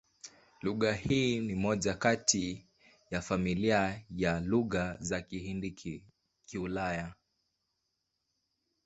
Lugha 0.61 0.93
hii 0.93 1.39
ni 1.39 1.55
moja 1.55 1.93
kati 1.93 2.65
ya 3.11 3.21
familia 3.21 4.01
ya 4.15 4.39
Lugha 4.39 4.97
za 4.99 5.19
Kihindi-Kiulaya. 5.21 7.13